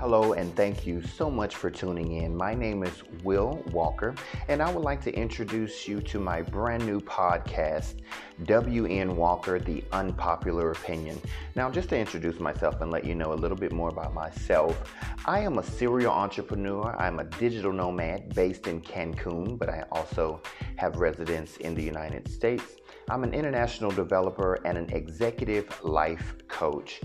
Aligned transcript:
Hello, 0.00 0.32
and 0.32 0.56
thank 0.56 0.86
you 0.86 1.02
so 1.02 1.30
much 1.30 1.56
for 1.56 1.70
tuning 1.70 2.12
in. 2.12 2.34
My 2.34 2.54
name 2.54 2.82
is 2.84 3.02
Will 3.22 3.62
Walker, 3.70 4.14
and 4.48 4.62
I 4.62 4.72
would 4.72 4.82
like 4.82 5.02
to 5.02 5.14
introduce 5.14 5.86
you 5.86 6.00
to 6.00 6.18
my 6.18 6.40
brand 6.40 6.86
new 6.86 7.02
podcast, 7.02 7.96
WN 8.44 9.14
Walker 9.14 9.58
The 9.58 9.84
Unpopular 9.92 10.70
Opinion. 10.70 11.20
Now, 11.54 11.70
just 11.70 11.90
to 11.90 11.98
introduce 11.98 12.40
myself 12.40 12.80
and 12.80 12.90
let 12.90 13.04
you 13.04 13.14
know 13.14 13.34
a 13.34 13.36
little 13.36 13.58
bit 13.58 13.72
more 13.72 13.90
about 13.90 14.14
myself, 14.14 14.90
I 15.26 15.40
am 15.40 15.58
a 15.58 15.62
serial 15.62 16.14
entrepreneur. 16.14 16.96
I'm 16.98 17.18
a 17.18 17.24
digital 17.24 17.70
nomad 17.70 18.34
based 18.34 18.68
in 18.68 18.80
Cancun, 18.80 19.58
but 19.58 19.68
I 19.68 19.84
also 19.92 20.40
have 20.76 20.96
residence 20.96 21.58
in 21.58 21.74
the 21.74 21.82
United 21.82 22.26
States. 22.26 22.76
I'm 23.10 23.22
an 23.22 23.34
international 23.34 23.90
developer 23.90 24.54
and 24.64 24.78
an 24.78 24.88
executive 24.94 25.78
life 25.84 26.36
coach. 26.48 27.02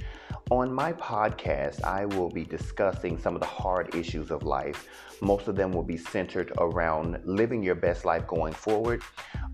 On 0.51 0.71
my 0.71 0.93
podcast, 0.93 1.83
I 1.83 2.05
will 2.05 2.29
be 2.29 2.43
discussing 2.43 3.17
some 3.17 3.33
of 3.33 3.41
the 3.41 3.47
hard 3.47 3.95
issues 3.95 4.29
of 4.29 4.43
life. 4.43 4.87
Most 5.19 5.47
of 5.47 5.55
them 5.55 5.71
will 5.71 5.81
be 5.81 5.97
centered 5.97 6.53
around 6.59 7.19
living 7.25 7.63
your 7.63 7.73
best 7.73 8.05
life 8.05 8.27
going 8.27 8.53
forward, 8.53 9.01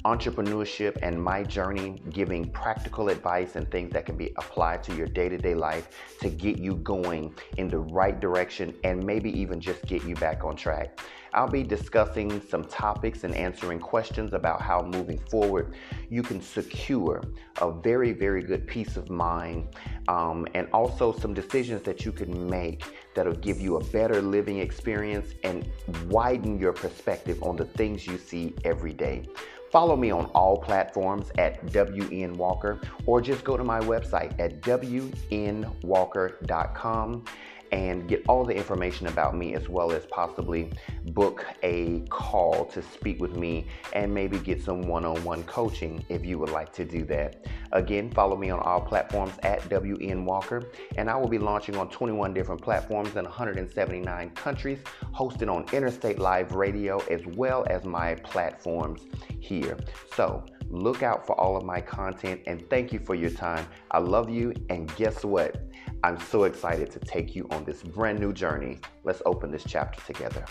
entrepreneurship, 0.06 0.98
and 1.02 1.22
my 1.22 1.44
journey, 1.44 2.02
giving 2.10 2.50
practical 2.52 3.10
advice 3.10 3.56
and 3.56 3.70
things 3.70 3.94
that 3.94 4.06
can 4.06 4.18
be 4.18 4.34
applied 4.38 4.84
to 4.84 4.96
your 4.96 5.08
day 5.08 5.30
to 5.30 5.38
day 5.38 5.54
life 5.54 5.90
to 6.20 6.30
get 6.30 6.58
you 6.58 6.76
going 6.78 7.34
in 7.58 7.68
the 7.68 7.78
right 7.78 8.20
direction 8.20 8.74
and 8.84 9.04
maybe 9.04 9.30
even 9.40 9.60
just 9.60 9.86
get 9.86 10.04
you 10.04 10.16
back 10.16 10.44
on 10.44 10.56
track. 10.56 11.00
I'll 11.34 11.48
be 11.48 11.64
discussing 11.64 12.42
some 12.42 12.66
topics 12.66 13.24
and 13.24 13.34
answering 13.36 13.80
questions 13.80 14.34
about 14.34 14.62
how 14.62 14.82
moving 14.82 15.18
forward 15.18 15.76
you 16.10 16.24
can 16.24 16.42
secure 16.42 17.22
a 17.62 17.72
very, 17.72 18.12
very 18.12 18.44
good 18.44 18.68
peace 18.68 18.98
of 18.98 19.10
mind 19.10 19.70
um, 20.10 20.46
and 20.56 20.68
also 20.74 21.14
some 21.14 21.34
decisions 21.34 21.84
that 21.84 22.06
you 22.06 22.12
can 22.12 22.50
make 22.50 22.84
that'll 23.16 23.34
give 23.34 23.62
you 23.62 23.78
a 23.78 23.84
better 23.86 24.22
living 24.22 24.60
experience 24.60 25.34
and 25.44 25.70
widen 26.10 26.60
your 26.60 26.74
perspective 26.74 27.42
on 27.44 27.56
the 27.56 27.66
things 27.66 28.06
you 28.06 28.18
see 28.18 28.54
every 28.66 28.94
day. 28.94 29.26
Follow 29.72 29.96
me 29.96 30.12
on 30.12 30.26
all 30.36 30.58
platforms 30.58 31.32
at 31.38 31.66
WN 31.68 32.36
Walker 32.36 32.82
or 33.06 33.22
just 33.22 33.46
go 33.46 33.56
to 33.56 33.64
my 33.64 33.80
website 33.80 34.38
at 34.38 34.60
WNWalker.com 34.62 37.26
and 37.72 38.08
get 38.08 38.24
all 38.28 38.44
the 38.44 38.56
information 38.56 39.08
about 39.08 39.36
me 39.36 39.54
as 39.54 39.70
well 39.70 39.92
as 39.92 40.06
possibly 40.08 40.72
book 41.12 41.46
a 41.64 42.02
call 42.10 42.66
to 42.66 42.82
speak 42.82 43.22
with 43.22 43.36
me 43.36 43.66
and 43.94 44.14
maybe 44.14 44.38
get 44.40 44.62
some 44.62 44.82
one 44.82 45.06
on 45.06 45.24
one 45.24 45.44
coaching 45.44 46.04
if 46.10 46.26
you 46.26 46.38
would 46.38 46.50
like 46.50 46.74
to 46.74 46.86
do 46.86 47.04
that. 47.06 47.46
Again, 47.72 48.12
follow 48.12 48.36
me 48.36 48.50
on 48.50 48.60
all 48.60 48.82
platforms 48.82 49.34
at 49.44 49.62
WN 49.70 50.26
Walker, 50.26 50.72
and 50.98 51.10
I 51.10 51.16
will 51.16 51.30
be 51.30 51.38
launching 51.38 51.78
on 51.78 51.90
21 51.90 52.34
different 52.34 52.62
platforms 52.62 53.16
in 53.16 53.24
179 53.24 54.30
countries, 54.32 54.80
hosted 55.16 55.50
on 55.50 55.66
Interstate 55.74 56.20
Live 56.20 56.52
Radio 56.54 57.00
as 57.10 57.26
well 57.26 57.66
as 57.70 57.86
my 57.86 58.16
platforms 58.16 59.02
here. 59.40 59.78
So, 60.16 60.44
look 60.72 61.04
out 61.04 61.28
for 61.28 61.40
all 61.40 61.58
of 61.58 61.64
my 61.64 61.82
content 61.82 62.42
and 62.48 62.68
thank 62.70 62.94
you 62.94 63.00
for 63.00 63.14
your 63.14 63.30
time. 63.30 63.68
I 63.92 64.00
love 64.00 64.30
you, 64.30 64.54
and 64.70 64.94
guess 64.96 65.24
what? 65.24 65.64
I'm 66.04 66.20
so 66.20 66.46
excited 66.46 66.90
to 66.92 67.00
take 67.00 67.36
you 67.36 67.48
on 67.52 67.64
this 67.64 67.84
brand 67.84 68.20
new 68.20 68.34
journey. 68.34 68.80
Let's 69.04 69.22
open 69.26 69.52
this 69.52 69.64
chapter 69.68 70.02
together. 70.12 70.46